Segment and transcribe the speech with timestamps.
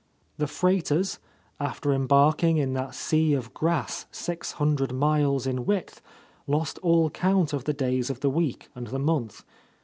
[0.39, 1.19] The freighters,
[1.59, 6.01] after embarking In that sea of grass six hundred miles In width,
[6.47, 9.43] lost all count of the days of the week and the month.